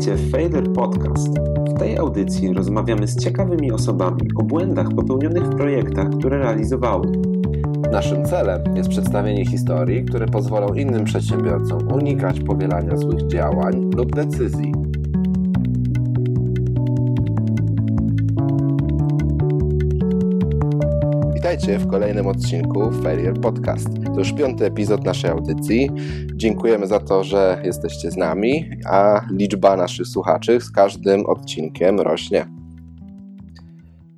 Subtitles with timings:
[0.00, 1.38] W Failure Podcast.
[1.68, 7.12] W tej audycji rozmawiamy z ciekawymi osobami o błędach popełnionych w projektach, które realizowały.
[7.92, 14.79] Naszym celem jest przedstawienie historii, które pozwolą innym przedsiębiorcom unikać powielania złych działań lub decyzji.
[21.60, 23.88] Witajcie w kolejnym odcinku Failure Podcast.
[24.04, 25.90] To już piąty epizod naszej audycji.
[26.34, 32.46] Dziękujemy za to, że jesteście z nami, a liczba naszych słuchaczy z każdym odcinkiem rośnie.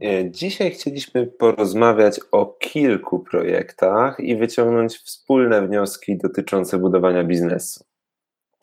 [0.02, 7.84] E, dzisiaj chcieliśmy porozmawiać o kilku projektach i wyciągnąć wspólne wnioski dotyczące budowania biznesu.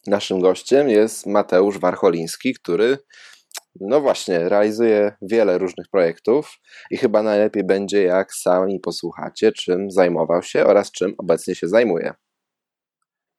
[0.08, 2.98] Naszym gościem jest Mateusz Warcholiński, który
[3.82, 6.60] no właśnie, realizuje wiele różnych projektów
[6.92, 12.14] i chyba najlepiej będzie, jak sami posłuchacie, czym zajmował się oraz czym obecnie się zajmuje.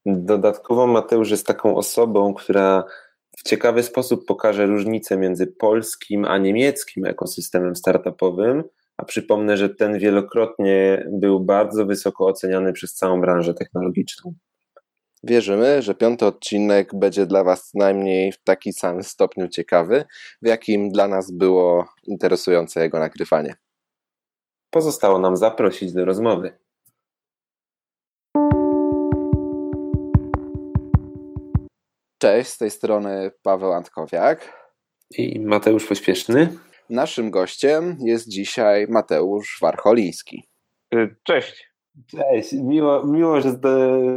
[0.06, 2.84] Dodatkowo Mateusz jest taką osobą, która
[3.38, 8.64] w ciekawy sposób pokaże różnicę między polskim a niemieckim ekosystemem startupowym,
[8.96, 14.34] a przypomnę, że ten wielokrotnie był bardzo wysoko oceniany przez całą branżę technologiczną.
[15.22, 20.04] Wierzymy, że piąty odcinek będzie dla Was najmniej w taki sam stopniu ciekawy,
[20.42, 23.54] w jakim dla nas było interesujące jego nagrywanie.
[24.70, 26.58] Pozostało nam zaprosić do rozmowy.
[32.18, 34.68] Cześć, z tej strony Paweł Antkowiak
[35.18, 36.58] i Mateusz Pośpieszny.
[36.90, 40.48] Naszym gościem jest dzisiaj Mateusz Warcholiński.
[41.22, 41.69] Cześć.
[42.06, 43.50] Cześć, miło, miło że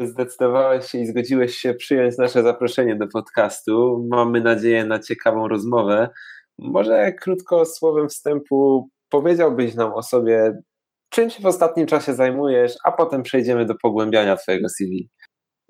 [0.01, 4.07] zdecydowałeś się i zgodziłeś się przyjąć nasze zaproszenie do podcastu.
[4.11, 6.09] Mamy nadzieję na ciekawą rozmowę.
[6.57, 10.61] Może krótko słowem wstępu powiedziałbyś nam o sobie,
[11.09, 15.09] czym się w ostatnim czasie zajmujesz, a potem przejdziemy do pogłębiania Twojego CV.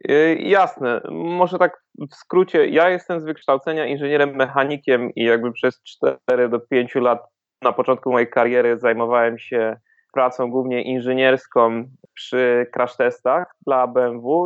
[0.09, 2.67] Y, jasne, może tak w skrócie.
[2.67, 7.19] Ja jestem z wykształcenia inżynierem mechanikiem i jakby przez 4 do 5 lat
[7.61, 9.75] na początku mojej kariery zajmowałem się
[10.13, 14.45] pracą głównie inżynierską przy crash testach dla BMW.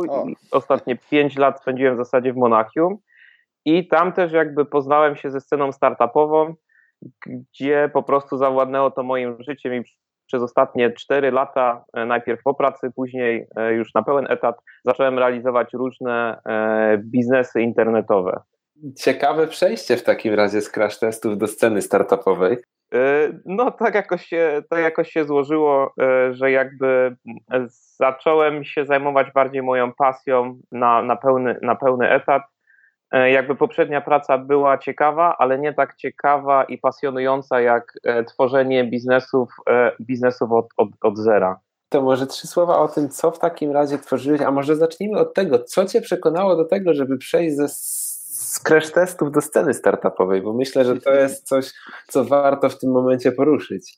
[0.50, 2.98] Ostatnie 5 lat spędziłem w zasadzie w Monachium
[3.64, 6.54] i tam też jakby poznałem się ze sceną startupową,
[7.26, 9.82] gdzie po prostu zawładnęło to moim życiem i
[10.26, 15.18] przez ostatnie 4 lata, e, najpierw po pracy, później e, już na pełen etat, zacząłem
[15.18, 18.40] realizować różne e, biznesy internetowe.
[18.96, 22.56] Ciekawe przejście w takim razie z crash testów do sceny startupowej.
[23.44, 25.94] No, tak jakoś, się, tak jakoś się złożyło,
[26.30, 27.16] że jakby
[27.96, 32.42] zacząłem się zajmować bardziej moją pasją na, na, pełny, na pełny etat
[33.10, 38.84] E, jakby poprzednia praca była ciekawa, ale nie tak ciekawa i pasjonująca jak e, tworzenie
[38.84, 41.60] biznesów, e, biznesów od, od, od zera.
[41.88, 45.34] To może trzy słowa o tym, co w takim razie tworzyłeś, a może zacznijmy od
[45.34, 47.68] tego, co cię przekonało do tego, żeby przejść ze
[48.48, 51.72] z crash testów do sceny startupowej, bo myślę, że to jest coś,
[52.08, 53.94] co warto w tym momencie poruszyć.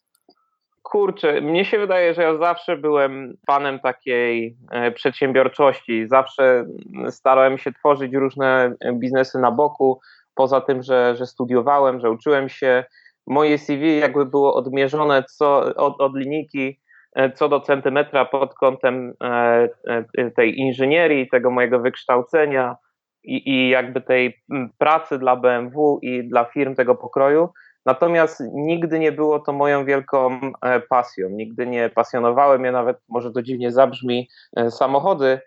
[0.82, 6.08] Kurczę, mnie się wydaje, że ja zawsze byłem fanem takiej e, przedsiębiorczości.
[6.08, 6.64] Zawsze
[7.10, 10.00] starałem się tworzyć różne biznesy na boku.
[10.34, 12.84] Poza tym, że, że studiowałem, że uczyłem się,
[13.26, 16.80] moje CV jakby było odmierzone co, od, od linijki
[17.14, 22.76] e, co do centymetra pod kątem e, tej inżynierii, tego mojego wykształcenia
[23.24, 24.42] i, i jakby tej
[24.78, 27.48] pracy dla BMW i dla firm tego pokroju.
[27.86, 31.28] Natomiast nigdy nie było to moją wielką e, pasją.
[31.28, 35.40] Nigdy nie pasjonowały mnie nawet, może to dziwnie zabrzmi, e, samochody,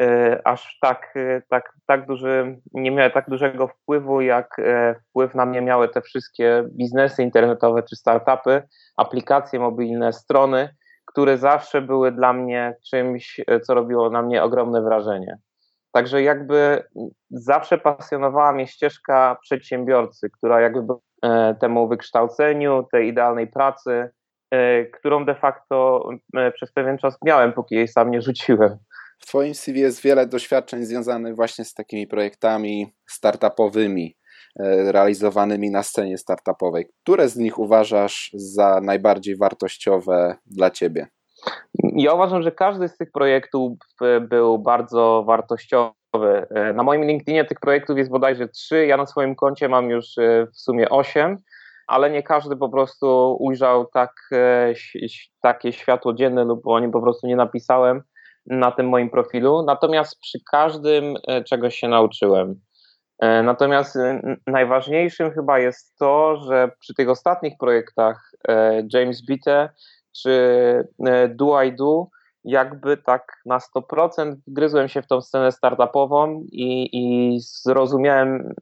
[0.00, 1.14] e, aż tak,
[1.48, 4.56] tak, tak duży, nie miały tak dużego wpływu, jak
[5.10, 8.62] wpływ na mnie miały te wszystkie biznesy internetowe czy startupy,
[8.96, 10.68] aplikacje mobilne, strony,
[11.04, 15.38] które zawsze były dla mnie czymś, co robiło na mnie ogromne wrażenie.
[15.96, 16.82] Także jakby
[17.30, 24.10] zawsze pasjonowała mnie ścieżka przedsiębiorcy, która jakby E, temu wykształceniu, tej idealnej pracy,
[24.50, 28.78] e, którą de facto e, przez pewien czas miałem, póki jej sam nie rzuciłem.
[29.18, 34.16] W Twoim CV jest wiele doświadczeń związanych właśnie z takimi projektami startupowymi,
[34.90, 36.86] realizowanymi na scenie startupowej.
[37.02, 41.06] Które z nich uważasz za najbardziej wartościowe dla Ciebie?
[41.96, 43.78] Ja uważam, że każdy z tych projektów
[44.28, 48.86] był bardzo wartościowy E, na moim LinkedInie tych projektów jest bodajże trzy.
[48.86, 51.38] Ja na swoim koncie mam już e, w sumie osiem,
[51.86, 54.74] ale nie każdy po prostu ujrzał tak, e,
[55.42, 58.02] takie światło dzienne lub o nim po prostu nie napisałem
[58.46, 59.62] na tym moim profilu.
[59.62, 61.14] Natomiast przy każdym
[61.46, 62.60] czegoś się nauczyłem.
[63.44, 63.98] Natomiast
[64.46, 68.30] najważniejszym chyba jest to, że przy tych ostatnich projektach
[68.92, 69.68] James Bitte
[70.22, 70.88] czy
[71.28, 72.06] Do I Do
[72.44, 78.54] jakby tak na 100% wgryzłem się w tą scenę startupową i, i zrozumiałem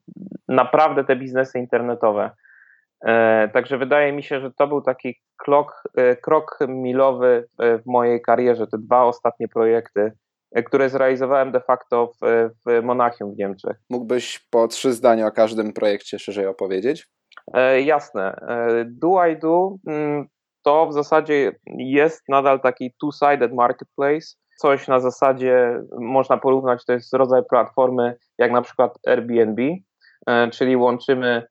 [0.49, 2.31] naprawdę te biznesy internetowe.
[3.06, 8.23] E, także wydaje mi się, że to był taki krok, e, krok milowy w mojej
[8.23, 10.12] karierze, te dwa ostatnie projekty,
[10.53, 13.77] e, które zrealizowałem de facto w, w Monachium w Niemczech.
[13.91, 17.09] Mógłbyś po trzy zdania o każdym projekcie szerzej opowiedzieć?
[17.55, 18.37] E, jasne.
[18.49, 20.27] E, do I Do mm,
[20.64, 24.26] to w zasadzie jest nadal taki two-sided marketplace.
[24.58, 29.62] Coś na zasadzie można porównać, to jest rodzaj platformy jak na przykład Airbnb,
[30.26, 31.43] e, czyli łączymy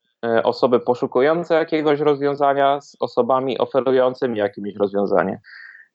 [0.44, 5.40] osoby poszukujące jakiegoś rozwiązania z osobami oferującymi jakieś rozwiązanie.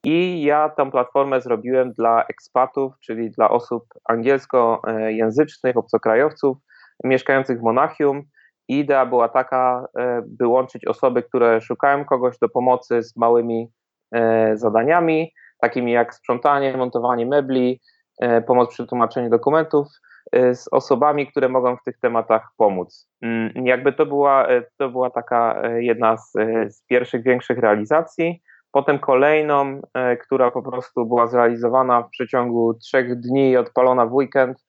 [0.05, 6.59] I ja tę platformę zrobiłem dla ekspatów, czyli dla osób angielskojęzycznych, obcokrajowców
[7.05, 8.23] mieszkających w Monachium,
[8.69, 13.69] idea była taka, e, by łączyć osoby, które szukają kogoś do pomocy z małymi
[14.13, 17.81] e, zadaniami, takimi jak sprzątanie, montowanie mebli,
[18.21, 19.87] e, pomoc przy tłumaczeniu dokumentów,
[20.33, 23.09] z osobami, które mogą w tych tematach pomóc.
[23.23, 24.47] Mm, jakby to była,
[24.79, 26.33] to była taka jedna z,
[26.69, 28.43] z pierwszych większych realizacji.
[28.73, 29.81] Potem kolejną,
[30.21, 34.67] która po prostu była zrealizowana w przeciągu trzech dni i odpalona w weekend,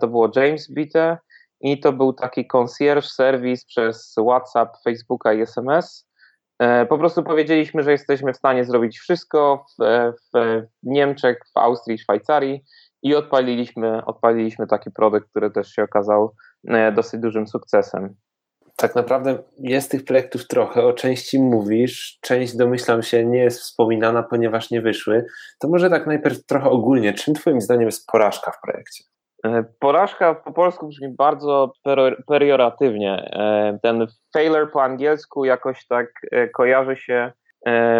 [0.00, 1.18] to było James Bite,
[1.60, 6.10] i to był taki concierge service przez WhatsApp, Facebooka i SMS.
[6.58, 9.84] E, po prostu powiedzieliśmy, że jesteśmy w stanie zrobić wszystko w,
[10.32, 12.64] w Niemczech, w Austrii, Szwajcarii
[13.02, 16.34] i odpaliliśmy, odpaliliśmy taki produkt, który też się okazał
[16.68, 18.14] e, dosyć dużym sukcesem.
[18.76, 24.22] Tak naprawdę jest tych projektów trochę, o części mówisz, część domyślam się nie jest wspominana,
[24.22, 25.26] ponieważ nie wyszły.
[25.58, 29.04] To może tak najpierw trochę ogólnie, czym twoim zdaniem jest porażka w projekcie?
[29.44, 31.72] E, porażka po polsku brzmi bardzo
[32.26, 33.12] perioratywnie.
[33.12, 37.32] E, ten failure po angielsku jakoś tak e, kojarzy się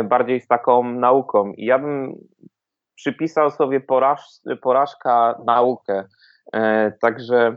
[0.05, 1.53] bardziej z taką nauką.
[1.53, 2.15] I ja bym
[2.95, 4.21] przypisał sobie poraż,
[4.63, 6.05] porażka naukę.
[7.01, 7.57] Także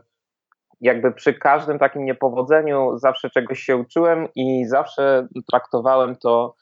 [0.81, 6.56] jakby przy każdym takim niepowodzeniu zawsze czegoś się uczyłem i zawsze traktowałem to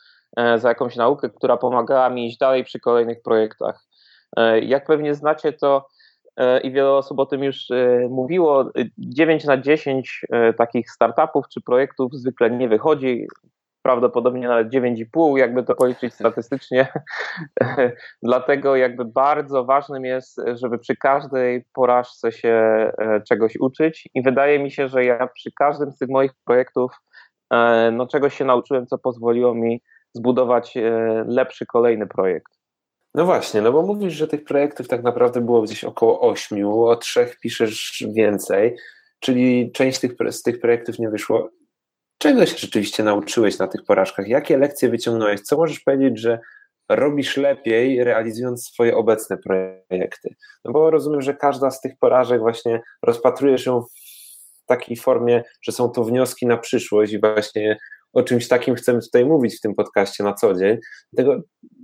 [0.56, 3.86] za jakąś naukę, która pomagała mi iść dalej przy kolejnych projektach.
[4.62, 5.88] Jak pewnie znacie, to
[6.64, 8.72] i wiele osób o tym już e, mówiło.
[8.98, 13.28] 9 na 10 e, takich startupów czy projektów zwykle nie wychodzi.
[13.84, 16.88] Prawdopodobnie nawet 9,5, jakby to policzyć statystycznie.
[18.24, 22.92] Dlatego jakby bardzo ważnym jest, żeby przy każdej porażce się
[23.30, 26.92] czegoś uczyć i wydaje mi się, że ja przy każdym z tych moich projektów
[27.92, 29.82] no, czegoś się nauczyłem, co pozwoliło mi
[30.14, 30.74] zbudować
[31.26, 32.61] lepszy kolejny projekt.
[33.16, 36.96] No właśnie, no bo mówisz, że tych projektów tak naprawdę było gdzieś około ośmiu, o
[36.96, 38.76] trzech piszesz więcej,
[39.20, 41.50] czyli część tych, z tych projektów nie wyszło.
[42.18, 44.28] Czego się rzeczywiście nauczyłeś na tych porażkach?
[44.28, 45.42] Jakie lekcje wyciągnąłeś?
[45.42, 46.40] Co możesz powiedzieć, że
[46.90, 50.36] robisz lepiej, realizując swoje obecne projekty?
[50.66, 55.72] No bo rozumiem, że każda z tych porażek właśnie rozpatrujesz ją w takiej formie, że
[55.72, 57.78] są to wnioski na przyszłość i właśnie
[58.14, 60.78] o czymś takim chcemy tutaj mówić w tym podcaście na co dzień.
[61.14, 61.42] Dlatego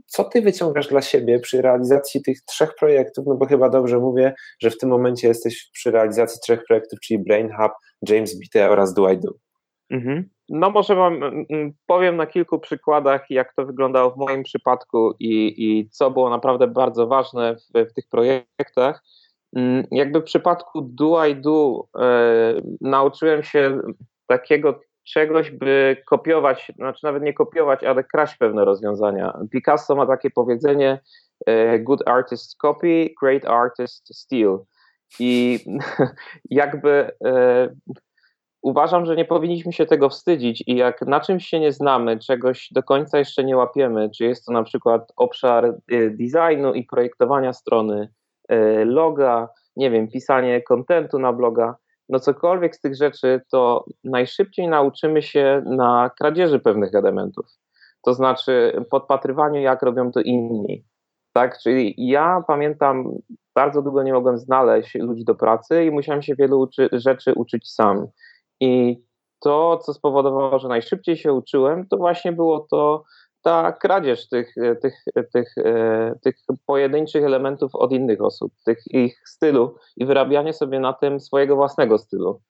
[0.08, 3.26] co ty wyciągasz dla siebie przy realizacji tych trzech projektów?
[3.28, 7.24] No bo chyba dobrze mówię, że w tym momencie jesteś przy realizacji trzech projektów, czyli
[7.24, 7.72] Brain Hub,
[8.10, 9.32] James BT oraz Do I Do.
[9.90, 10.30] Mhm.
[10.50, 11.20] No może wam
[11.86, 16.68] powiem na kilku przykładach, jak to wyglądało w moim przypadku i, i co było naprawdę
[16.68, 19.04] bardzo ważne w, w tych projektach.
[19.56, 23.80] Mm, jakby w przypadku Do I Do e, nauczyłem się
[24.28, 29.40] takiego czegoś, by kopiować, znaczy nawet nie kopiować, ale kraść pewne rozwiązania.
[29.52, 31.00] Picasso ma takie powiedzenie
[31.46, 34.60] e, good artist copy, great artist steal.
[35.20, 35.60] I
[36.50, 37.70] jakby e,
[38.62, 42.70] uważam, że nie powinniśmy się tego wstydzić i jak na czymś się nie znamy, czegoś
[42.72, 45.74] do końca jeszcze nie łapiemy, czy jest to na przykład obszar e,
[46.10, 48.10] designu i projektowania strony,
[48.86, 51.76] loga, nie wiem, pisanie kontentu na bloga,
[52.10, 57.46] no cokolwiek z tych rzeczy, to najszybciej nauczymy się na kradzieży pewnych elementów.
[58.06, 60.84] To znaczy podpatrywaniu, jak robią to inni.
[61.34, 63.12] Tak, czyli ja pamiętam,
[63.56, 67.72] bardzo długo nie mogłem znaleźć ludzi do pracy i musiałem się wielu uczy rzeczy uczyć
[67.72, 68.08] sam.
[68.60, 69.02] I
[69.40, 73.04] to, co spowodowało, że najszybciej się uczyłem, to właśnie było to,
[73.48, 74.94] ta kradzież tych, tych,
[75.34, 75.54] tych,
[76.24, 76.36] tych
[76.66, 81.98] pojedynczych elementów od innych osób, tych ich stylu i wyrabianie sobie na tym swojego własnego
[81.98, 82.42] stylu.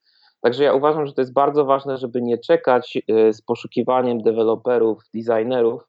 [0.42, 5.04] Także ja uważam, że to jest bardzo ważne, żeby nie czekać e, z poszukiwaniem deweloperów,
[5.14, 5.82] designerów,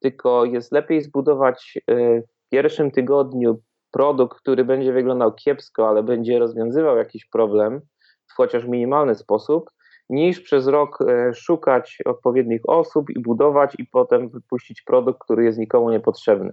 [0.00, 6.38] tylko jest lepiej zbudować e, w pierwszym tygodniu produkt, który będzie wyglądał kiepsko, ale będzie
[6.38, 7.80] rozwiązywał jakiś problem
[8.26, 9.70] w chociaż minimalny sposób,
[10.10, 15.58] niż przez rok e, szukać odpowiednich osób i budować i potem wypuścić produkt, który jest
[15.58, 16.52] nikomu niepotrzebny.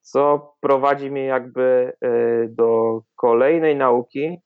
[0.00, 1.92] co prowadzi mnie jakby
[2.48, 4.38] do kolejnej nauki,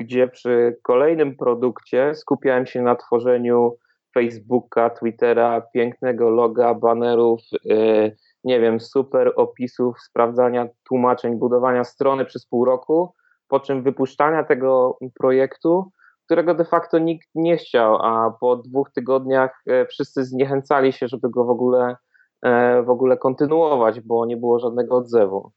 [0.00, 3.76] gdzie przy kolejnym produkcie skupiałem się na tworzeniu
[4.14, 12.46] Facebooka, Twittera, pięknego loga, banerów, yy, nie wiem, super opisów, sprawdzania tłumaczeń, budowania strony przez
[12.46, 13.14] pół roku,
[13.48, 15.90] po czym wypuszczania tego projektu,
[16.30, 21.30] którego de facto nikt nie chciał, a po dwóch tygodniach yy, wszyscy zniechęcali się, żeby
[21.30, 21.96] go w ogóle,
[22.44, 25.52] yy, w ogóle kontynuować, bo nie było żadnego odzewu.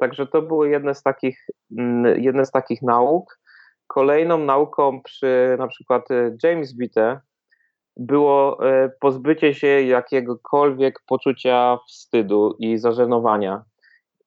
[0.00, 1.46] Także to były jedne z takich,
[1.78, 3.38] mm, jedne z takich nauk.
[3.86, 6.08] Kolejną nauką przy na przykład
[6.42, 7.20] James Bitte
[7.96, 8.58] było
[9.00, 13.64] pozbycie się jakiegokolwiek poczucia wstydu i zażenowania.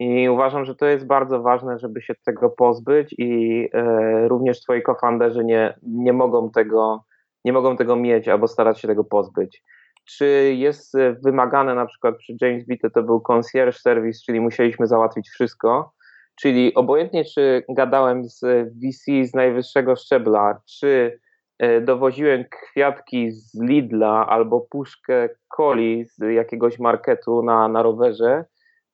[0.04, 4.82] I uważam, że to jest bardzo ważne, żeby się tego pozbyć i y, również twoi
[4.82, 7.04] cofounderzy nie, nie mogą tego
[7.46, 9.64] nie mogą tego mieć albo starać się tego pozbyć.
[10.06, 10.94] Czy jest
[11.24, 15.94] wymagane na przykład przy James to był concierge service, czyli musieliśmy załatwić wszystko,
[16.36, 21.20] Czyli obojętnie, czy gadałem z VC z najwyższego szczebla, czy
[21.60, 28.46] e, dowoziłem kwiatki z Lidla albo puszkę coli z jakiegoś marketu na, na rowerze,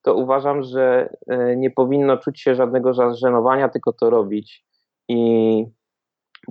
[0.02, 4.66] to uważam, że e, nie powinno czuć się żadnego zażenowania, tylko to robić.
[5.08, 5.66] I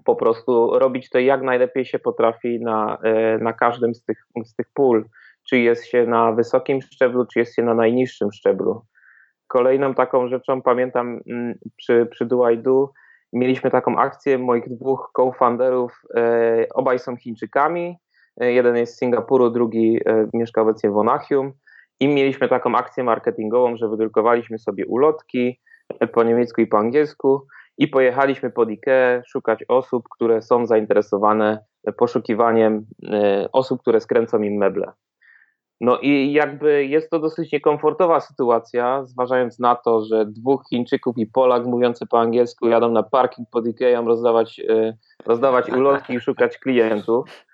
[0.05, 4.55] po prostu robić to jak najlepiej się potrafi na, e, na każdym z tych, z
[4.55, 5.05] tych pól.
[5.49, 8.83] Czy jest się na wysokim szczeblu, czy jest się na najniższym szczeblu.
[9.47, 12.49] Kolejną taką rzeczą, pamiętam mm, przy, przy Do
[13.33, 17.97] I mieliśmy taką akcję moich dwóch co-founderów, e, obaj są Chińczykami,
[18.41, 20.01] jeden jest z Singapuru, drugi
[20.35, 21.53] mieszka obecnie w Monachium
[22.01, 25.61] i mieliśmy taką akcję marketingową, że wydrukowaliśmy sobie ulotki
[26.13, 27.47] po niemiecku i po angielsku
[27.79, 31.65] i pojechaliśmy pod IKEA szukać osób, które są zainteresowane
[31.97, 32.87] poszukiwaniem
[33.53, 34.93] osób, które skręcą im meble.
[35.81, 41.27] No i jakby jest to dosyć niekomfortowa sytuacja, zważając na to, że dwóch Chińczyków i
[41.27, 46.59] Polak mówiący po angielsku jadą na parking pod Ikeą rozdawać, e, rozdawać ulotki i szukać
[46.59, 47.45] klientów.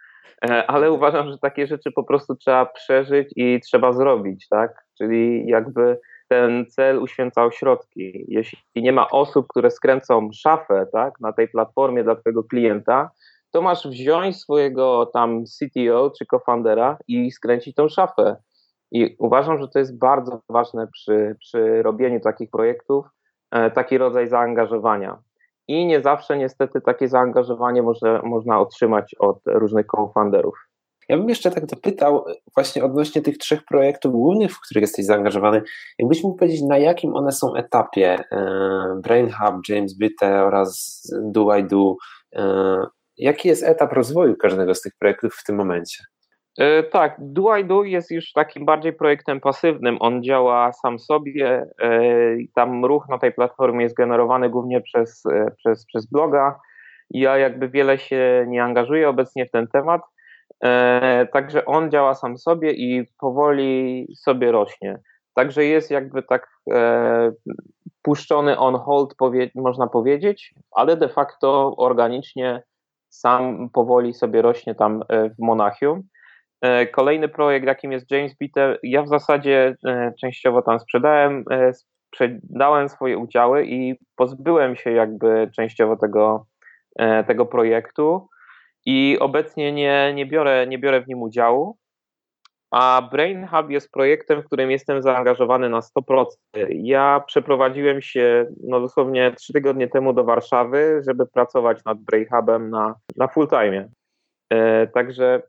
[0.44, 4.84] E, ale uważam, że takie rzeczy po prostu trzeba przeżyć i trzeba zrobić, tak?
[4.98, 5.98] Czyli jakby
[6.28, 8.24] ten cel uświęcał środki.
[8.28, 13.10] Jeśli nie ma osób, które skręcą szafę tak, na tej platformie dla twojego klienta,
[13.50, 18.36] to masz wziąć swojego tam CTO czy co-foundera i skręcić tą szafę.
[18.92, 23.06] I uważam, że to jest bardzo ważne przy, przy robieniu takich projektów,
[23.50, 25.18] e, taki rodzaj zaangażowania.
[25.68, 30.54] I nie zawsze niestety takie zaangażowanie może, można otrzymać od różnych co-founderów.
[31.08, 35.62] Ja bym jeszcze tak dopytał właśnie odnośnie tych trzech projektów głównych, w których jesteś zaangażowany.
[35.98, 38.24] Jakbyś mógł powiedzieć, na jakim one są etapie?
[38.32, 41.94] E, Brain Hub, James Bitte oraz Do I Do.
[42.36, 46.04] E, Jaki jest etap rozwoju każdego z tych projektów w tym momencie?
[46.58, 49.96] E, tak, Do I Do jest już takim bardziej projektem pasywnym.
[50.00, 51.66] On działa sam sobie.
[51.82, 52.00] E,
[52.54, 56.60] tam ruch na tej platformie jest generowany głównie przez, e, przez, przez bloga.
[57.10, 60.02] Ja jakby wiele się nie angażuję obecnie w ten temat.
[61.32, 64.98] Także on działa sam sobie i powoli sobie rośnie.
[65.34, 66.48] Także jest jakby tak
[68.02, 69.14] puszczony on hold,
[69.54, 72.62] można powiedzieć, ale de facto organicznie
[73.08, 76.02] sam powoli sobie rośnie tam w Monachium.
[76.64, 82.88] E, kolejny projekt, jakim jest James Bitter, ja w zasadzie e, częściowo tam sprzedałem, sprzedałem
[82.88, 86.46] swoje udziały i pozbyłem się jakby częściowo tego,
[87.26, 88.28] tego projektu
[88.86, 91.76] i obecnie nie, nie, biorę, nie biorę w nim udziału.
[92.70, 96.24] A Brain Hub jest projektem, w którym jestem zaangażowany na 100%.
[96.70, 102.70] Ja przeprowadziłem się no dosłownie trzy tygodnie temu do Warszawy, żeby pracować nad Brain Hubem
[102.70, 103.88] na, na full time.
[104.50, 105.42] E, także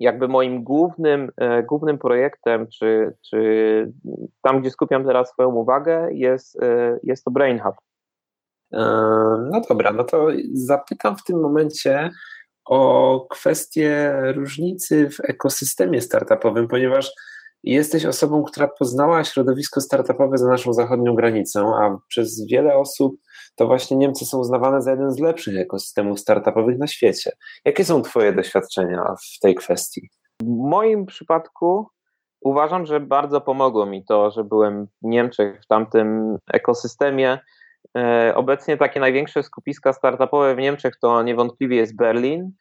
[0.00, 3.92] jakby moim głównym, e, głównym projektem, czy, czy
[4.42, 7.74] tam, gdzie skupiam teraz swoją uwagę, jest, e, jest to Brain Hub.
[8.72, 8.78] E,
[9.52, 12.10] no dobra, no to zapytam w tym momencie,
[12.64, 17.12] o kwestię różnicy w ekosystemie startupowym, ponieważ
[17.62, 23.16] jesteś osobą, która poznała środowisko startupowe za naszą zachodnią granicą, a przez wiele osób
[23.56, 27.32] to właśnie Niemcy są uznawane za jeden z lepszych ekosystemów startupowych na świecie.
[27.64, 30.10] Jakie są Twoje doświadczenia w tej kwestii?
[30.42, 31.86] W moim przypadku
[32.40, 37.38] uważam, że bardzo pomogło mi to, że byłem w Niemczech, w tamtym ekosystemie.
[37.96, 42.52] E, obecnie takie największe skupiska startupowe w Niemczech to niewątpliwie jest Berlin,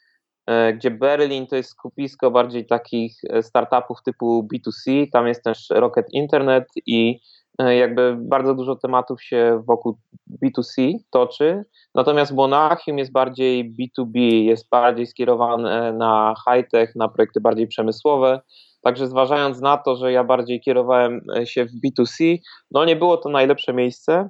[0.47, 5.67] e, gdzie Berlin to jest skupisko bardziej takich e, startupów typu B2C, tam jest też
[5.69, 7.19] Rocket Internet i
[7.59, 9.97] jakby bardzo dużo tematów się wokół
[10.43, 17.67] B2C toczy, natomiast Monachium jest bardziej B2B, jest bardziej skierowane na high-tech, na projekty bardziej
[17.67, 18.41] przemysłowe,
[18.85, 22.37] Także zważając na to, że ja bardziej kierowałem się w B2C,
[22.71, 24.29] no nie było to najlepsze miejsce.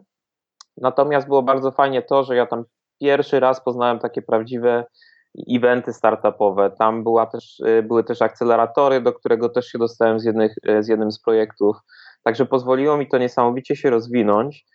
[0.78, 2.64] Natomiast było bardzo fajnie to, że ja tam
[3.02, 4.86] pierwszy raz poznałem takie prawdziwe
[5.56, 6.72] eventy startupowe.
[6.80, 11.12] Tam była też, były też akceleratory, do którego też się dostałem z, jednych, z jednym
[11.12, 11.78] z projektów.
[12.26, 14.66] Także pozwoliło mi to niesamowicie się rozwinąć.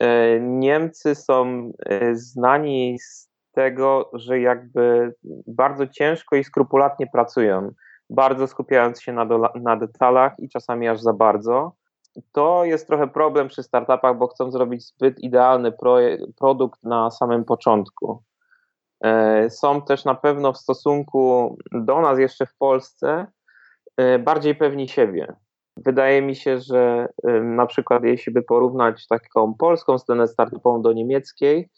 [0.00, 5.14] E, Niemcy są e, znani z tego, że jakby
[5.46, 7.70] bardzo ciężko i skrupulatnie pracują,
[8.10, 11.72] bardzo skupiając się na, na detalach i czasami aż za bardzo.
[12.32, 15.72] To jest trochę problem przy startupach, bo chcą zrobić zbyt idealny
[16.38, 18.22] produkt na samym początku.
[19.04, 23.26] E, są też na pewno w stosunku do nas jeszcze w Polsce
[24.18, 25.36] bardziej pewni siebie.
[25.76, 27.08] Wydaje mi się, że
[27.42, 31.70] na przykład jeśli by porównać taką polską scenę startupową do niemieckiej,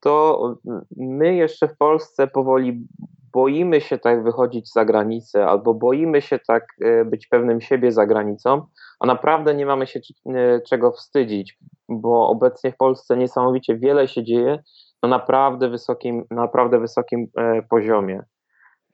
[0.00, 0.54] to
[0.96, 2.86] my jeszcze w Polsce powoli
[3.34, 8.06] boimy się tak wychodzić za granicę, albo boimy się tak e, być pewnym siebie za
[8.06, 8.66] granicą,
[9.00, 11.58] a naprawdę nie mamy się e, czego wstydzić,
[11.88, 14.62] bo obecnie w Polsce niesamowicie wiele się dzieje
[15.02, 18.22] na naprawdę wysokim, naprawdę wysokim e, poziomie.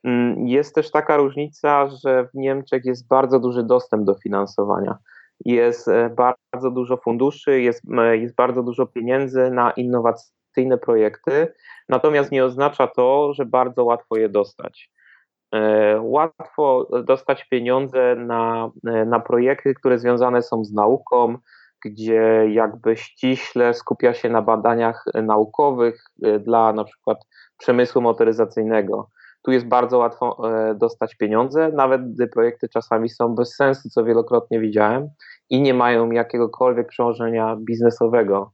[0.04, 4.98] Mm, jest też taka różnica, że w Niemczech jest bardzo duży dostęp do finansowania.
[5.44, 11.52] Jest e, bardzo dużo funduszy, jest, jest bardzo dużo pieniędzy na innowacyjne projekty,
[11.88, 14.90] natomiast nie oznacza to, że bardzo łatwo je dostać.
[15.54, 21.38] E, łatwo dostać pieniądze na, e, na projekty, które związane są z nauką,
[21.84, 26.04] gdzie jakby ściśle skupia się na badaniach naukowych
[26.40, 27.18] dla na przykład
[27.58, 29.08] przemysłu motoryzacyjnego
[29.42, 34.04] tu jest bardzo łatwo e, dostać pieniądze, nawet gdy projekty czasami są bez sensu, co
[34.04, 35.08] wielokrotnie widziałem,
[35.50, 38.52] i nie mają jakiegokolwiek przełożenia biznesowego.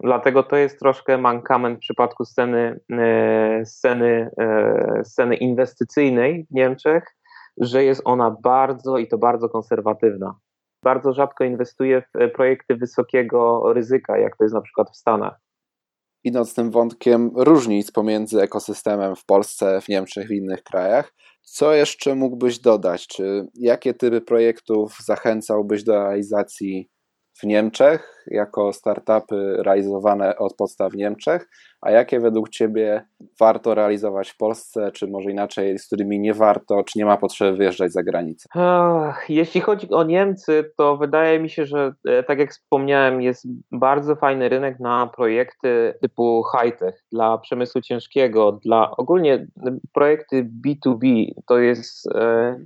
[0.00, 7.04] Dlatego to jest troszkę mankament w przypadku sceny, e, sceny, e, sceny inwestycyjnej w Niemczech,
[7.60, 10.34] że jest ona bardzo i to bardzo konserwatywna.
[10.84, 15.41] Bardzo rzadko inwestuje w projekty wysokiego ryzyka, jak to jest na przykład w Stanach
[16.24, 22.14] idąc tym wątkiem różnic pomiędzy ekosystemem w Polsce, w Niemczech, w innych krajach, co jeszcze
[22.14, 23.06] mógłbyś dodać?
[23.06, 26.90] Czy jakie typy projektów zachęcałbyś do realizacji
[27.40, 31.48] w Niemczech, jako startupy realizowane od podstaw w Niemczech,
[31.80, 33.04] a jakie według Ciebie
[33.40, 37.56] warto realizować w Polsce, czy może inaczej, z którymi nie warto, czy nie ma potrzeby
[37.56, 38.48] wyjeżdżać za granicę?
[39.28, 44.16] Jeśli chodzi o Niemcy, to wydaje mi się, że e, tak jak wspomniałem, jest bardzo
[44.16, 49.46] fajny rynek na projekty typu high-tech, dla przemysłu ciężkiego, dla ogólnie
[49.92, 51.26] projekty B2B.
[51.46, 52.06] To jest.
[52.14, 52.56] E,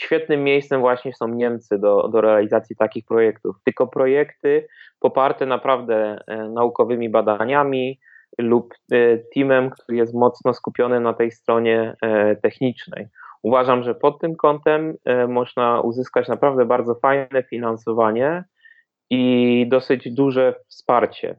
[0.00, 3.56] Świetnym miejscem właśnie są Niemcy do, do realizacji takich projektów.
[3.64, 4.66] Tylko projekty
[5.00, 8.00] poparte naprawdę e, naukowymi badaniami
[8.38, 13.08] lub e, teamem, który jest mocno skupiony na tej stronie e, technicznej.
[13.42, 14.94] Uważam, że pod tym kątem
[15.28, 18.44] można uzyskać naprawdę bardzo fajne finansowanie
[19.10, 21.36] i dosyć duże wsparcie.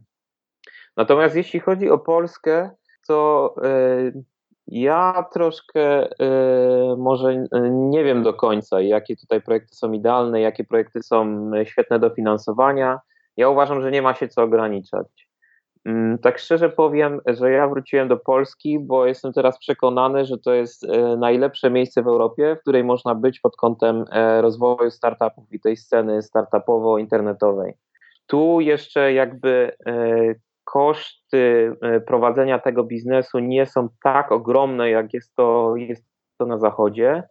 [0.97, 2.69] Natomiast jeśli chodzi o Polskę,
[3.07, 3.55] to
[4.67, 10.63] ja troszkę y, może y, nie wiem do końca, jakie tutaj projekty są idealne, jakie
[10.63, 12.99] projekty są świetne do finansowania.
[13.37, 15.27] Ja uważam, że nie ma się co ograniczać.
[15.85, 20.53] Mm, tak szczerze powiem, że ja wróciłem do Polski, bo jestem teraz przekonany, że to
[20.53, 24.05] jest y, najlepsze miejsce w Europie, w której można być pod kątem
[24.41, 27.73] rozwoju startupów i tej sceny startupowo-internetowej.
[28.27, 29.71] Tu jeszcze jakby
[30.75, 36.05] koszty e, prowadzenia tego biznesu nie są tak ogromne, jak jest to, jest
[36.37, 37.23] to na Zachodzie.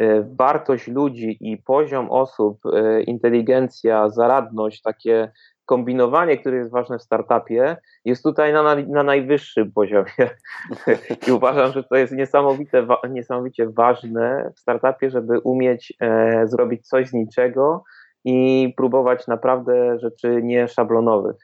[0.00, 5.32] E, wartość ludzi i poziom osób, e, inteligencja, zaradność, takie
[5.64, 10.30] kombinowanie, które jest ważne w startupie, jest tutaj na, na najwyższym poziomie.
[11.28, 17.08] I uważam, że to jest niesamowite, niesamowicie ważne w startupie, żeby umieć e, zrobić coś
[17.08, 17.84] z niczego
[18.24, 21.36] i próbować naprawdę rzeczy nieszablonowych.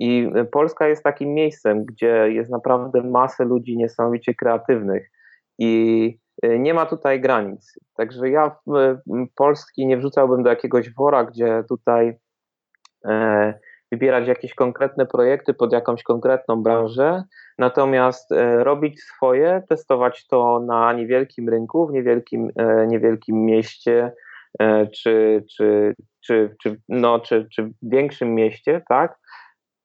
[0.00, 5.10] I Polska jest takim miejscem, gdzie jest naprawdę masę ludzi niesamowicie kreatywnych
[5.58, 7.74] i e, nie ma tutaj granic.
[7.96, 8.56] Także ja
[9.36, 12.18] Polski nie wrzucałbym do jakiegoś wora, gdzie tutaj
[13.04, 13.54] e,
[13.92, 17.22] wybierać jakieś konkretne projekty pod jakąś konkretną branżę,
[17.58, 22.50] natomiast e, robić swoje, testować to na niewielkim rynku, w niewielkim,
[22.88, 24.12] niewielkim mieście,
[24.94, 29.18] czy, czy, czy, czy, no, czy, czy w większym mieście, tak?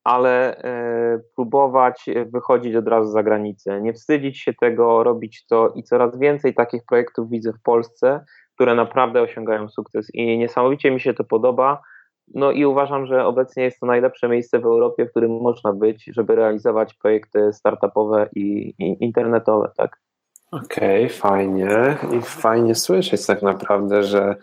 [0.05, 5.83] Ale e, próbować wychodzić od razu za granicę, nie wstydzić się tego, robić to i
[5.83, 11.13] coraz więcej takich projektów widzę w Polsce, które naprawdę osiągają sukces i niesamowicie mi się
[11.13, 11.81] to podoba.
[12.33, 16.11] No i uważam, że obecnie jest to najlepsze miejsce w Europie, w którym można być,
[16.13, 19.99] żeby realizować projekty startupowe i, i internetowe, tak.
[20.51, 24.35] Okej, okay, fajnie i fajnie słyszeć tak naprawdę, że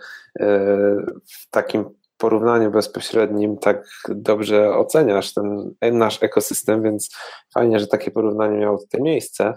[1.24, 1.84] w takim
[2.22, 7.16] porównaniu bezpośrednim tak dobrze oceniasz ten nasz ekosystem, więc
[7.54, 9.54] fajnie, że takie porównanie miało tutaj miejsce.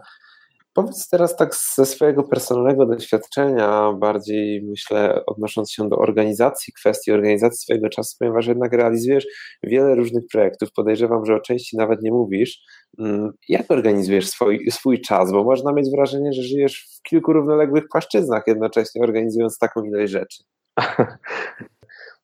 [0.74, 7.58] Powiedz teraz tak ze swojego personalnego doświadczenia, bardziej myślę odnosząc się do organizacji, kwestii organizacji
[7.58, 9.26] swojego czasu, ponieważ jednak realizujesz
[9.64, 10.70] wiele różnych projektów.
[10.76, 12.62] Podejrzewam, że o części nawet nie mówisz.
[13.00, 15.32] Mm, jak organizujesz swój, swój czas?
[15.32, 20.44] Bo można mieć wrażenie, że żyjesz w kilku równoległych płaszczyznach, jednocześnie organizując taką ilość rzeczy.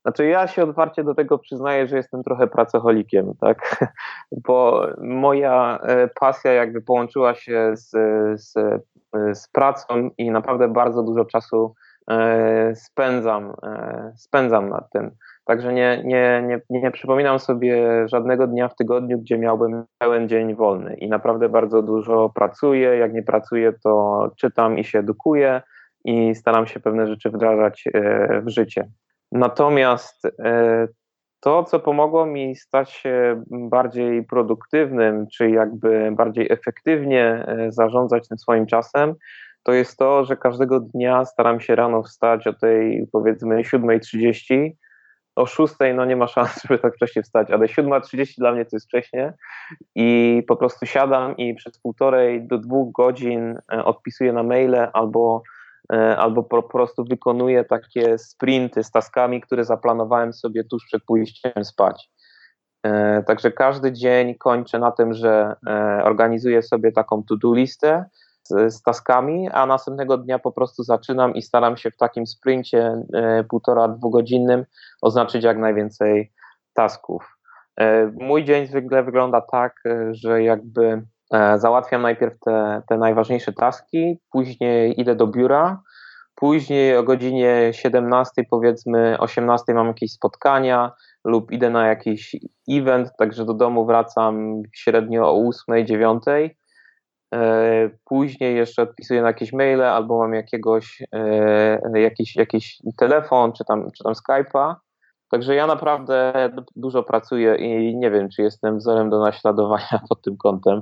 [0.01, 3.85] Znaczy ja się otwarcie do tego przyznaję, że jestem trochę pracocholikiem, tak?
[4.47, 7.91] Bo moja e, pasja jakby połączyła się z,
[8.41, 8.53] z,
[9.33, 11.73] z pracą i naprawdę bardzo dużo czasu
[12.11, 15.11] e, spędzam, e, spędzam nad tym.
[15.45, 20.55] Także nie, nie, nie, nie przypominam sobie żadnego dnia w tygodniu, gdzie miałbym pełen dzień
[20.55, 22.97] wolny i naprawdę bardzo dużo pracuję.
[22.97, 25.61] Jak nie pracuję, to czytam i się edukuję
[26.05, 27.83] i staram się pewne rzeczy wdrażać
[28.43, 28.87] w życie.
[29.31, 30.87] Natomiast e,
[31.39, 38.37] to, co pomogło mi stać się bardziej produktywnym, czy jakby bardziej efektywnie e, zarządzać tym
[38.37, 39.15] swoim czasem,
[39.63, 44.71] to jest to, że każdego dnia staram się rano wstać o tej powiedzmy 7.30.
[45.35, 48.75] O 6 no nie ma szans, żeby tak wcześnie wstać, ale 7.30 dla mnie to
[48.75, 49.33] jest wcześnie
[49.95, 55.43] i po prostu siadam i przez półtorej do dwóch godzin e, odpisuję na maile albo
[56.17, 62.11] albo po prostu wykonuję takie sprinty z taskami, które zaplanowałem sobie tuż przed pójściem spać.
[62.83, 68.05] E, także każdy dzień kończę na tym, że e, organizuję sobie taką to-do listę
[68.43, 73.03] z, z, taskami, a następnego dnia po prostu zaczynam i staram się w takim sprincie
[73.49, 74.65] półtora, dwugodzinnym
[75.01, 76.31] oznaczyć jak najwięcej
[76.73, 77.37] tasków.
[78.13, 81.01] Mój dzień zwykle wygląda tak, że jakby E,
[81.55, 85.81] załatwiam najpierw te, te najważniejsze taski, później idę do biura,
[86.35, 90.91] później o godzinie 17, powiedzmy 18 mam jakieś spotkania
[91.25, 92.35] lub idę na jakiś
[92.69, 96.23] event, także do domu wracam średnio o 8, 9.
[97.33, 103.65] E, później jeszcze odpisuję na jakieś maile albo mam jakiegoś, e, jakiś, jakiś telefon czy
[103.65, 104.75] tam, czy tam Skype'a.
[105.31, 110.37] Także ja naprawdę dużo pracuję i nie wiem, czy jestem wzorem do naśladowania pod tym
[110.37, 110.81] kątem.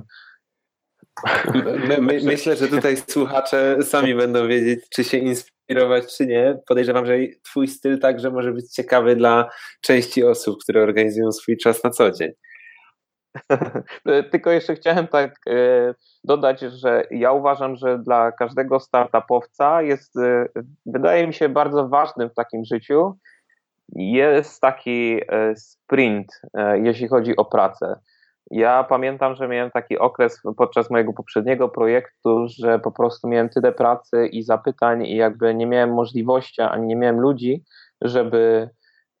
[1.88, 6.58] My, my, myślę, że tutaj słuchacze sami będą wiedzieć, czy się inspirować, czy nie.
[6.68, 9.48] Podejrzewam, że Twój styl także może być ciekawy dla
[9.80, 12.32] części osób, które organizują swój czas na co dzień.
[14.32, 20.46] Tylko jeszcze chciałem tak e, dodać, że ja uważam, że dla każdego startupowca jest, e,
[20.86, 23.18] wydaje mi się, bardzo ważnym w takim życiu
[23.96, 26.40] jest taki e, sprint,
[26.82, 27.96] jeśli chodzi o pracę.
[28.50, 33.72] Ja pamiętam, że miałem taki okres podczas mojego poprzedniego projektu, że po prostu miałem tyle
[33.72, 37.64] pracy i zapytań i jakby nie miałem możliwości, ani nie miałem ludzi,
[38.02, 38.70] żeby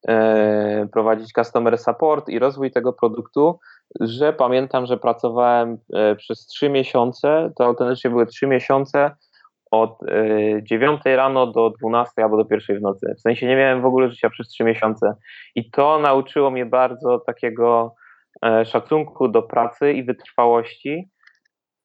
[0.08, 3.58] e, prowadzić customer support i rozwój tego produktu,
[4.00, 9.10] że pamiętam, że pracowałem e, przez trzy miesiące, to autentycznie były trzy miesiące
[9.70, 13.14] od e, 9 rano do 12 albo do pierwszej w nocy.
[13.18, 15.14] W sensie nie miałem w ogóle życia przez trzy miesiące
[15.54, 17.99] i to nauczyło mnie bardzo takiego E,
[18.64, 21.10] szacunku do pracy i wytrwałości.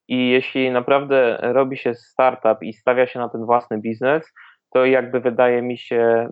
[0.08, 4.32] I jeśli naprawdę robi się startup i stawia się na ten własny biznes,
[4.74, 6.28] to jakby wydaje mi się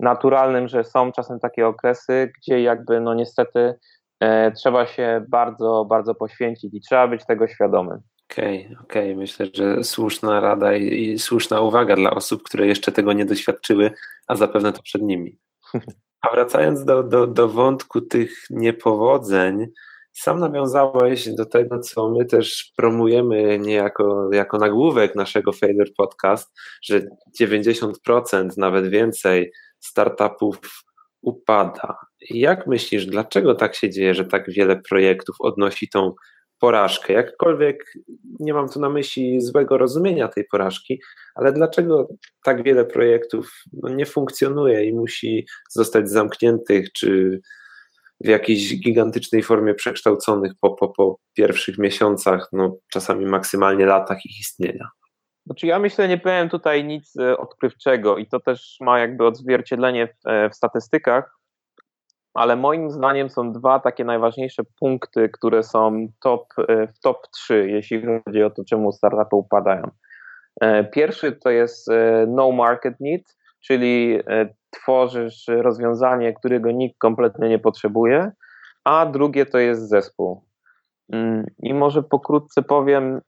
[0.00, 3.74] naturalnym, że są czasem takie okresy, gdzie jakby no niestety
[4.20, 8.00] e, trzeba się bardzo, bardzo poświęcić i trzeba być tego świadomym.
[8.30, 9.10] Okej, okay, okej.
[9.10, 9.16] Okay.
[9.16, 13.90] Myślę, że słuszna rada i, i słuszna uwaga dla osób, które jeszcze tego nie doświadczyły,
[14.26, 15.38] a zapewne to przed nimi.
[16.20, 19.66] A wracając do, do, do wątku tych niepowodzeń,
[20.12, 26.52] sam nawiązałeś do tego, co my też promujemy niejako jako nagłówek naszego Failure Podcast,
[26.82, 27.00] że
[27.40, 30.58] 90%, nawet więcej startupów
[31.22, 31.96] upada.
[32.30, 36.12] Jak myślisz, dlaczego tak się dzieje, że tak wiele projektów odnosi tą
[36.60, 37.12] porażkę.
[37.12, 37.94] Jakkolwiek
[38.40, 41.00] nie mam tu na myśli złego rozumienia tej porażki,
[41.34, 42.08] ale dlaczego
[42.44, 47.40] tak wiele projektów no, nie funkcjonuje i musi zostać zamkniętych, czy
[48.24, 54.40] w jakiejś gigantycznej formie przekształconych po, po, po pierwszych miesiącach, no czasami maksymalnie latach ich
[54.40, 54.88] istnienia?
[55.46, 60.06] Znaczy ja myślę, nie powiem tutaj nic e, odkrywczego i to też ma jakby odzwierciedlenie
[60.06, 61.39] w, e, w statystykach,
[62.34, 67.68] ale moim zdaniem są dwa takie najważniejsze punkty, które są top, e, w top 3,
[67.68, 69.90] jeśli chodzi o to, czemu startupy upadają.
[70.60, 74.20] E, pierwszy to jest e, no market need, czyli
[74.70, 78.32] tworzysz rozwiązanie, którego nikt kompletnie nie potrzebuje,
[78.84, 80.44] a drugie to jest zespół.
[81.12, 83.20] Mm, I może pokrótce powiem,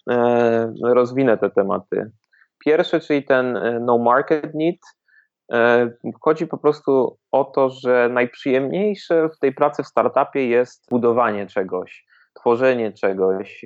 [0.85, 2.11] rozwinę te tematy.
[2.65, 4.79] Pierwszy, czyli ten no market need,
[6.21, 12.07] chodzi po prostu o to, że najprzyjemniejsze w tej pracy w startupie jest budowanie czegoś,
[12.35, 13.65] tworzenie czegoś,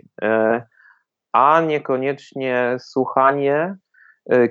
[1.33, 3.77] a niekoniecznie słuchanie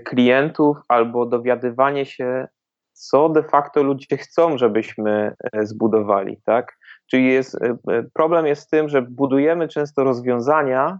[0.05, 2.47] klientów albo dowiadywanie się,
[2.93, 6.77] co de facto ludzie chcą, żebyśmy zbudowali, tak?
[7.11, 10.99] Czyli jest, e, e, problem jest z tym, że budujemy często rozwiązania,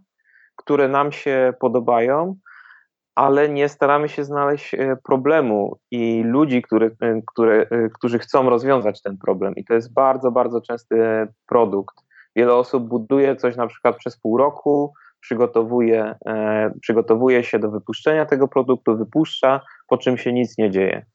[0.55, 2.35] które nam się podobają,
[3.15, 6.89] ale nie staramy się znaleźć e, problemu i ludzi, które,
[7.27, 9.55] które, którzy chcą rozwiązać ten problem.
[9.55, 11.95] I to jest bardzo, bardzo częsty produkt.
[12.35, 16.15] Wiele osób buduje coś na przykład przez pół roku, przygotowuje,
[16.81, 21.05] przygotowuje się do wypuszczenia tego produktu, wypuszcza, po czym się nic nie dzieje.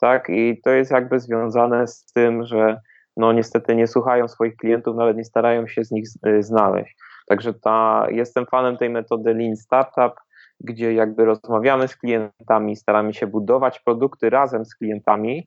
[0.00, 0.28] Tak?
[0.28, 2.80] I to jest jakby związane z tym, że
[3.16, 6.08] no niestety nie słuchają swoich klientów, nawet nie starają się z nich
[6.40, 6.96] znaleźć.
[7.26, 10.12] Także ta, jestem fanem tej metody Lean Startup,
[10.60, 15.46] gdzie jakby rozmawiamy z klientami, staramy się budować produkty razem z klientami,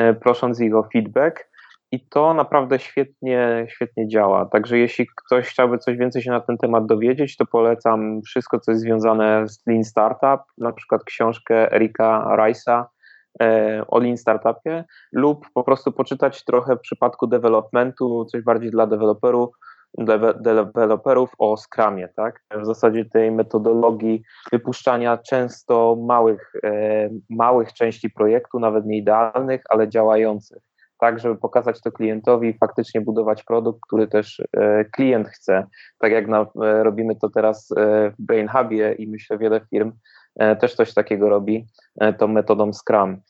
[0.00, 1.50] y, prosząc ich o feedback.
[1.92, 4.46] I to naprawdę świetnie, świetnie działa.
[4.46, 8.70] Także jeśli ktoś chciałby coś więcej się na ten temat dowiedzieć, to polecam wszystko, co
[8.70, 12.84] jest związane z Lean Startup, na przykład książkę Erika Rice'a,
[13.42, 18.86] E, o Lean Startupie lub po prostu poczytać trochę w przypadku developmentu, coś bardziej dla
[18.86, 19.50] deweloperów,
[20.40, 22.42] deweloperów o Scrumie, tak?
[22.62, 24.22] W zasadzie tej metodologii
[24.52, 30.62] wypuszczania często małych, e, małych części projektu, nawet nie idealnych, ale działających,
[31.00, 35.66] tak, żeby pokazać to klientowi i faktycznie budować produkt, który też e, klient chce.
[35.98, 36.46] Tak jak na,
[36.82, 37.68] robimy to teraz
[38.18, 39.92] w Brain Hubie i myślę wiele firm
[40.60, 41.66] też coś takiego robi
[42.18, 43.20] tą metodą Scrum.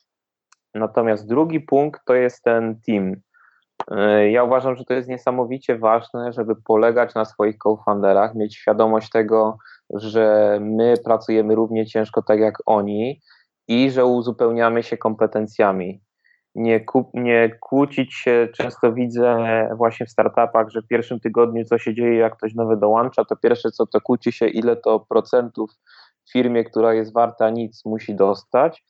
[0.75, 3.16] Natomiast drugi punkt to jest ten team.
[3.90, 9.11] E, ja uważam, że to jest niesamowicie ważne, żeby polegać na swoich co-founderach, mieć świadomość
[9.11, 9.59] tego,
[9.95, 13.21] że my pracujemy równie ciężko tak jak oni
[13.69, 16.01] i że uzupełniamy się kompetencjami.
[16.55, 19.37] Nie, nie kłócić się, często widzę
[19.77, 23.37] właśnie w startupach, że w pierwszym tygodniu co się dzieje, jak ktoś nowy dołącza, to
[23.37, 25.71] pierwsze co to kłóci się, ile to procentów
[26.25, 28.85] w firmie, która jest warta nic, musi dostać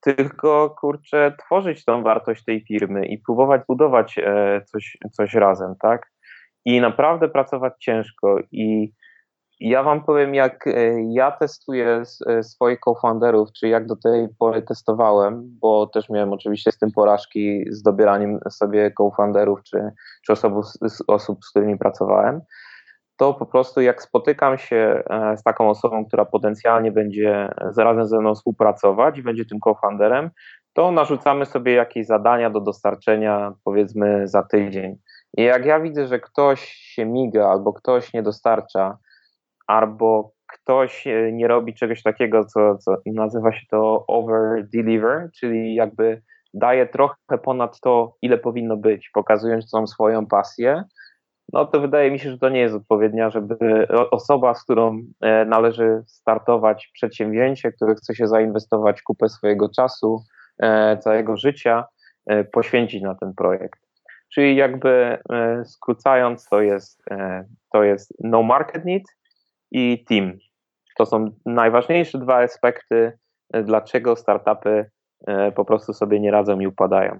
[0.00, 6.10] tylko kurczę, tworzyć tą wartość tej firmy i próbować budować e, coś, coś razem, tak?
[6.64, 8.38] I naprawdę pracować ciężko.
[8.52, 8.92] I
[9.60, 10.72] ja Wam powiem, jak e,
[11.12, 16.72] ja testuję e, swoich co-founderów, czy jak do tej pory testowałem, bo też miałem oczywiście
[16.72, 19.90] z tym porażki z dobieraniem sobie co-founderów, czy,
[20.26, 20.52] czy osób,
[21.06, 22.40] osób, z którymi pracowałem
[23.16, 28.18] to po prostu jak spotykam się e, z taką osobą, która potencjalnie będzie zarazem ze
[28.18, 30.30] mną współpracować i będzie tym co-founderem,
[30.72, 34.96] to narzucamy sobie jakieś zadania do dostarczenia powiedzmy za tydzień.
[35.36, 38.98] I jak ja widzę, że ktoś się miga, albo ktoś nie dostarcza,
[39.66, 45.74] albo ktoś e, nie robi czegoś takiego, co, co nazywa się to over deliver, czyli
[45.74, 46.22] jakby
[46.54, 50.84] daje trochę ponad to, ile powinno być, pokazując tą swoją pasję,
[51.52, 55.44] no to wydaje mi się, że to nie jest odpowiednia, żeby osoba, z którą e,
[55.44, 60.22] należy startować przedsięwzięcie, które chce się zainwestować kupę swojego czasu,
[60.62, 61.84] e, całego życia,
[62.26, 63.80] e, poświęcić na ten projekt.
[64.34, 65.18] Czyli jakby
[65.64, 67.02] skrócając, to jest,
[67.72, 69.02] to jest no market need
[69.70, 70.32] i team.
[70.98, 73.18] To są najważniejsze dwa aspekty,
[73.64, 74.90] dlaczego startupy
[75.56, 77.18] po prostu sobie nie radzą i upadają.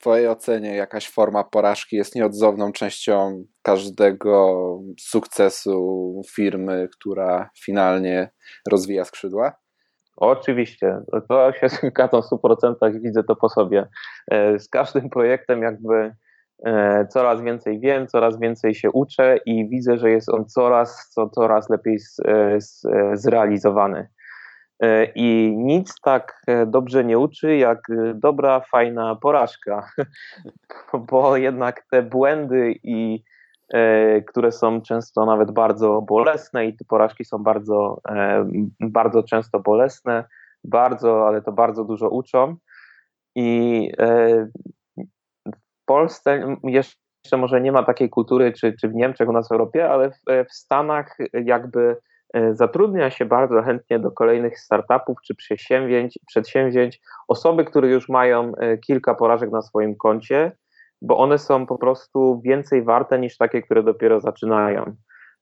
[0.00, 4.56] Twojej ocenie jakaś forma porażki jest nieodzowną częścią każdego
[5.00, 8.30] sukcesu firmy, która finalnie
[8.70, 9.52] rozwija skrzydła?
[10.16, 13.88] Oczywiście, to się zgadzam w 100% widzę to po sobie.
[14.30, 16.14] E, z każdym projektem jakby
[16.66, 21.28] e, coraz więcej wiem, coraz więcej się uczę i widzę, że jest on coraz, co,
[21.28, 21.96] coraz lepiej
[22.28, 22.58] e,
[23.12, 24.08] zrealizowany.
[24.82, 29.90] E, I nic tak e, dobrze nie uczy, jak e, dobra, fajna porażka,
[31.10, 33.22] bo jednak te błędy i
[34.26, 38.00] które są często nawet bardzo bolesne i te porażki są bardzo,
[38.80, 40.24] bardzo często bolesne,
[40.64, 42.56] bardzo, ale to bardzo dużo uczą.
[43.34, 43.90] I
[45.46, 49.52] w Polsce jeszcze może nie ma takiej kultury, czy, czy w Niemczech, u nas w
[49.52, 50.18] Europie, ale w,
[50.50, 51.96] w Stanach jakby
[52.52, 58.78] zatrudnia się bardzo chętnie do kolejnych startupów czy przedsięwzięć, przedsięwzięć osoby, które już mają e,
[58.78, 60.52] kilka porażek na swoim koncie,
[61.02, 64.96] bo one są po prostu więcej warte niż takie, które dopiero zaczynają.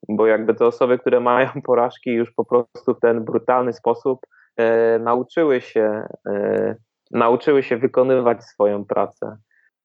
[0.09, 4.21] Bo jakby te osoby, które mają porażki, już po prostu w ten brutalny sposób
[4.57, 6.77] e, nauczyły się, e,
[7.11, 9.37] nauczyły się wykonywać swoją pracę.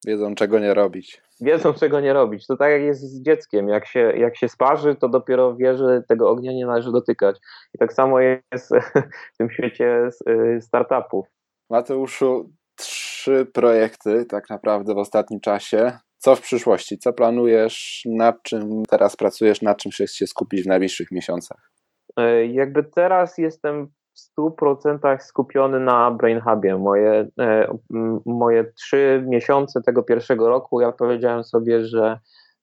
[0.06, 1.22] Wiedzą, czego nie robić.
[1.40, 2.46] Wiedzą, czego nie robić.
[2.46, 3.68] To tak jak jest z dzieckiem.
[3.68, 7.36] Jak się, jak się sparzy, to dopiero wie, że tego ognia nie należy dotykać.
[7.74, 8.70] I tak samo jest
[9.34, 11.26] w tym świecie y, startupów.
[11.70, 15.98] Mateuszu, trzy projekty tak naprawdę w ostatnim czasie.
[16.18, 16.98] Co w przyszłości?
[16.98, 18.02] Co planujesz?
[18.06, 19.62] Nad czym teraz pracujesz?
[19.62, 21.72] Nad czym chcesz się skupić w najbliższych miesiącach?
[22.16, 23.88] E, jakby teraz jestem
[24.38, 26.76] 100% skupiony na Brain Hubie.
[26.76, 27.78] Moje, e,
[28.26, 32.18] moje trzy miesiące tego pierwszego roku, ja powiedziałem sobie, że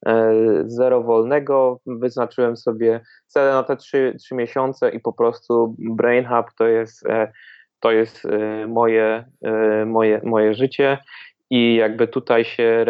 [0.06, 0.34] e,
[0.66, 6.46] zero wolnego, wyznaczyłem sobie cele na te trzy, trzy miesiące i po prostu Brain Hub
[6.58, 7.04] to jest,
[7.80, 8.28] to jest
[8.68, 9.26] moje,
[9.86, 10.98] moje, moje życie
[11.50, 12.86] i jakby tutaj się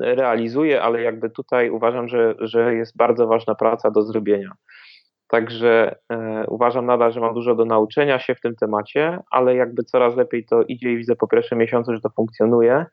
[0.00, 4.52] realizuje, ale jakby tutaj uważam, że, że jest bardzo ważna praca do zrobienia.
[5.32, 9.84] Także e, uważam nadal, że mam dużo do nauczenia się w tym temacie, ale jakby
[9.84, 12.86] coraz lepiej to idzie i widzę po pierwszym miesiącu, że to funkcjonuje.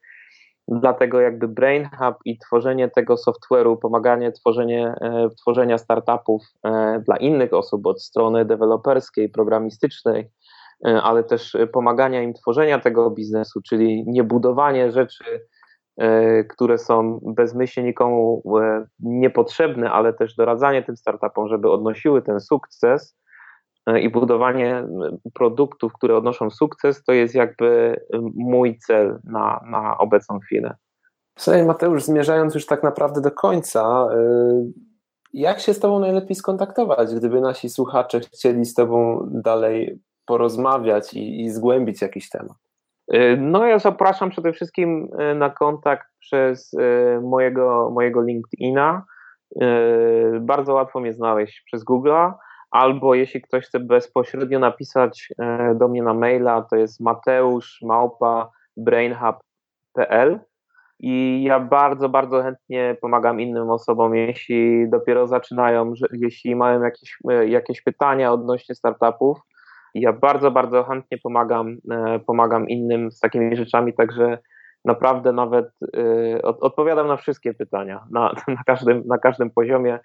[0.68, 7.18] Dlatego jakby Brain Hub i tworzenie tego software'u, pomaganie tworzenie, e, tworzenia startupów e, dla
[7.18, 10.32] innych osób od strony deweloperskiej, programistycznej,
[10.88, 15.24] e, ale też pomagania im tworzenia tego biznesu, czyli nie budowanie rzeczy
[16.50, 23.18] które są bezmyślnie nikomu e, niepotrzebne, ale też doradzanie tym startupom, żeby odnosiły ten sukces
[23.86, 24.88] e, i budowanie
[25.34, 28.00] produktów, które odnoszą sukces, to jest jakby
[28.36, 30.76] mój cel na, na obecną chwilę.
[31.38, 34.08] Słuchaj Mateusz, zmierzając już tak naprawdę do końca,
[35.34, 41.42] jak się z Tobą najlepiej skontaktować, gdyby nasi słuchacze chcieli z Tobą dalej porozmawiać i,
[41.42, 42.58] i zgłębić jakiś temat?
[43.14, 49.06] Y, no ja zapraszam przede wszystkim y, na kontakt przez y, mojego, mojego LinkedIna.
[50.42, 52.34] Bardzo łatwo mnie znaleźć przez Google'a,
[52.72, 55.30] albo jeśli ktoś chce bezpośrednio napisać
[55.76, 60.40] do mnie na maila, to jest mateusz małpa brainhub.pl
[61.00, 67.82] i ja bardzo, bardzo chętnie pomagam innym osobom, jeśli dopiero zaczynają, jeśli mają jakieś, jakieś
[67.82, 69.40] pytania odnośnie startupów,
[69.94, 74.38] ja bardzo, bardzo chętnie pomagam, e, pomagam innym z takimi rzeczami, także
[74.86, 75.66] naprawdę nawet
[75.98, 80.00] e, odpowiadam na wszystkie pytania, na, na, każdym, na każdym poziomie.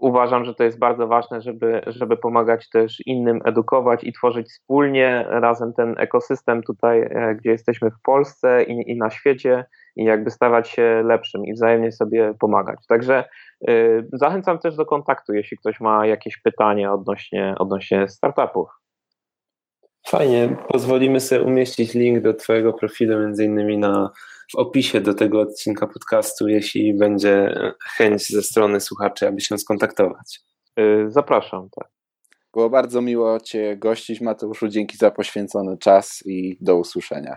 [0.00, 5.26] Uważam, że to jest bardzo ważne, żeby, żeby pomagać też innym edukować i tworzyć wspólnie
[5.28, 9.64] razem ten ekosystem tutaj, e, gdzie jesteśmy w Polsce i, i na świecie
[9.96, 12.86] i jakby stawać się lepszym i wzajemnie sobie pomagać.
[12.88, 13.24] Także
[13.70, 18.81] y, zachęcam też do kontaktu, jeśli ktoś ma jakieś pytania odnośnie, odnośnie startupów.
[20.06, 24.10] Fajnie, pozwolimy sobie umieścić link do Twojego profilu, między innymi na,
[24.52, 27.54] w opisie do tego odcinka podcastu, jeśli będzie
[27.96, 30.40] chęć ze strony słuchaczy, aby się skontaktować.
[30.80, 31.88] Y, zapraszam, tak.
[32.52, 34.68] Było bardzo miło Cię gościć, Mateuszu.
[34.68, 37.36] Dzięki za poświęcony czas i do usłyszenia.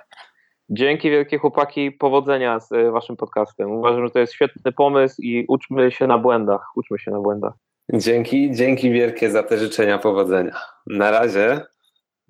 [0.69, 3.71] Dzięki wielkie chłopaki, powodzenia z y, Waszym podcastem.
[3.71, 6.61] Uważam, że to jest świetny pomysł i uczmy się na błędach.
[6.75, 7.53] Uczmy się na błędach.
[7.93, 10.55] Dzięki, dzięki wielkie za te życzenia powodzenia.
[10.87, 11.61] Na razie.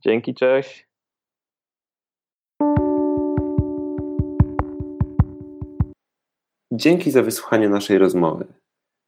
[0.05, 0.87] Dzięki, cześć.
[6.71, 8.45] Dzięki za wysłuchanie naszej rozmowy.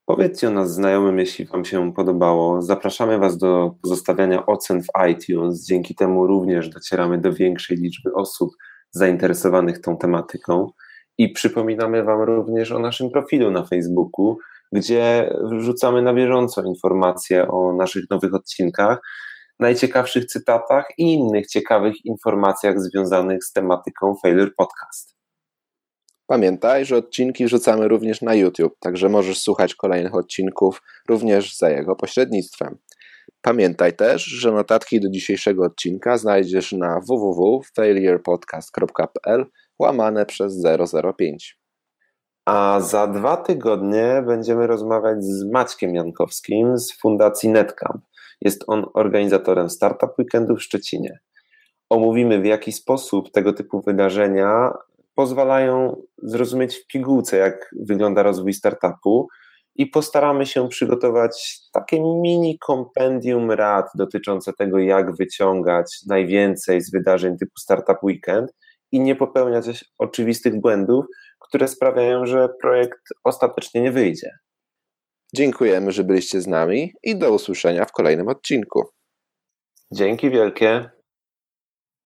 [0.06, 2.62] Powiedzcie o nas znajomym, jeśli Wam się podobało.
[2.62, 5.66] Zapraszamy Was do pozostawiania ocen w iTunes.
[5.66, 8.50] Dzięki temu również docieramy do większej liczby osób
[8.90, 10.70] zainteresowanych tą tematyką.
[11.18, 14.38] I przypominamy Wam również o naszym profilu na Facebooku,
[14.72, 19.00] gdzie wrzucamy na bieżąco informacje o naszych nowych odcinkach
[19.60, 25.16] najciekawszych cytatach i innych ciekawych informacjach związanych z tematyką Failure Podcast.
[26.26, 31.96] Pamiętaj, że odcinki wrzucamy również na YouTube, także możesz słuchać kolejnych odcinków również za jego
[31.96, 32.78] pośrednictwem.
[33.42, 39.46] Pamiętaj też, że notatki do dzisiejszego odcinka znajdziesz na www.failurepodcast.pl
[39.78, 40.62] łamane przez
[41.16, 41.58] 005.
[42.46, 48.07] A za dwa tygodnie będziemy rozmawiać z Maćkiem Jankowskim z Fundacji Netcamp.
[48.40, 51.18] Jest on organizatorem Startup Weekendu w Szczecinie.
[51.90, 54.72] Omówimy, w jaki sposób tego typu wydarzenia
[55.14, 59.28] pozwalają zrozumieć w pigułce, jak wygląda rozwój startupu
[59.74, 67.36] i postaramy się przygotować takie mini kompendium rad dotyczące tego, jak wyciągać najwięcej z wydarzeń
[67.36, 68.50] typu Startup Weekend
[68.92, 71.04] i nie popełniać oczywistych błędów,
[71.40, 74.30] które sprawiają, że projekt ostatecznie nie wyjdzie.
[75.34, 78.84] Dziękujemy, że byliście z nami i do usłyszenia w kolejnym odcinku.
[79.92, 80.97] Dzięki wielkie.